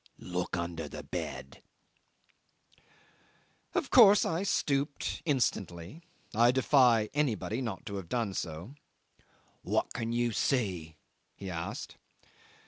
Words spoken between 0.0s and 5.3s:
Look under the bed." 'Of course I stooped